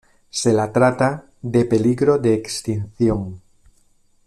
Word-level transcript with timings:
Se 0.37 0.51
la 0.51 0.73
trata 0.73 1.25
en 1.43 1.67
peligro 1.69 2.17
de 2.17 2.33
extinción. 2.33 3.39